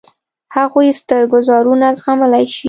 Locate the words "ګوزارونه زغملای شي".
1.33-2.59